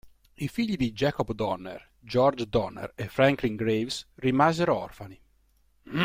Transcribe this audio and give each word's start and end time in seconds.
I 0.39 0.47
figli 0.47 0.77
di 0.77 0.93
Jacob 0.93 1.31
Donner, 1.33 1.91
George 1.99 2.47
Donner 2.47 2.91
e 2.95 3.07
Franklin 3.07 3.55
Graves 3.55 4.07
rimasero 4.15 4.75
orfani. 4.75 5.21